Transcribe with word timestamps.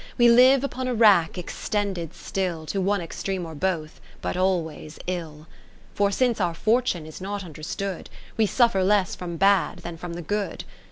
We 0.17 0.29
live 0.29 0.63
upon 0.63 0.87
a 0.87 0.95
rack 0.95 1.37
extended 1.37 2.15
still 2.15 2.65
To 2.65 2.81
one 2.81 3.01
extreme 3.01 3.45
or 3.45 3.53
both, 3.53 4.01
but 4.19 4.35
always 4.35 4.97
ill. 5.05 5.41
70 5.93 5.93
For 5.93 6.09
since 6.09 6.41
our 6.41 6.55
fortune 6.55 7.05
is 7.05 7.21
not 7.21 7.43
under 7.43 7.61
stood, 7.61 8.09
We 8.35 8.47
suffer 8.47 8.83
less 8.83 9.13
from 9.13 9.37
bad 9.37 9.83
than 9.85 9.97
from 9.97 10.13
the 10.13 10.23
good. 10.23 10.63